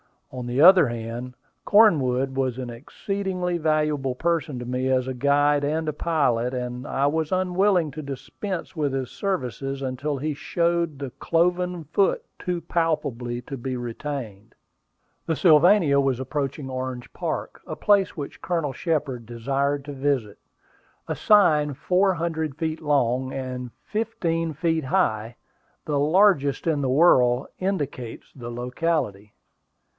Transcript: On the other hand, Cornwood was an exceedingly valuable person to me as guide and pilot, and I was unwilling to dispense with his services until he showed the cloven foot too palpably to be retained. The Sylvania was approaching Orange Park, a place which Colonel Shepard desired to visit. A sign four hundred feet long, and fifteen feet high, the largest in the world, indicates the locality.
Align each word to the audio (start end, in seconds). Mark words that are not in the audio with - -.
On 0.31 0.47
the 0.47 0.61
other 0.61 0.87
hand, 0.87 1.35
Cornwood 1.63 2.35
was 2.35 2.57
an 2.57 2.69
exceedingly 2.71 3.57
valuable 3.59 4.15
person 4.15 4.57
to 4.57 4.65
me 4.65 4.87
as 4.89 5.07
guide 5.09 5.63
and 5.63 5.95
pilot, 5.97 6.53
and 6.55 6.87
I 6.87 7.05
was 7.05 7.31
unwilling 7.33 7.91
to 7.91 8.01
dispense 8.01 8.73
with 8.75 8.93
his 8.93 9.11
services 9.11 9.81
until 9.83 10.17
he 10.17 10.33
showed 10.33 10.97
the 10.97 11.11
cloven 11.19 11.83
foot 11.83 12.23
too 12.39 12.61
palpably 12.61 13.41
to 13.41 13.57
be 13.57 13.75
retained. 13.75 14.55
The 15.27 15.35
Sylvania 15.35 15.99
was 15.99 16.19
approaching 16.19 16.67
Orange 16.69 17.11
Park, 17.13 17.61
a 17.67 17.75
place 17.75 18.17
which 18.17 18.41
Colonel 18.41 18.73
Shepard 18.73 19.25
desired 19.27 19.85
to 19.85 19.91
visit. 19.93 20.39
A 21.09 21.13
sign 21.15 21.73
four 21.73 22.13
hundred 22.15 22.55
feet 22.55 22.81
long, 22.81 23.33
and 23.33 23.69
fifteen 23.83 24.53
feet 24.53 24.85
high, 24.85 25.35
the 25.85 25.99
largest 25.99 26.65
in 26.65 26.81
the 26.81 26.89
world, 26.89 27.47
indicates 27.59 28.31
the 28.33 28.49
locality. 28.49 29.33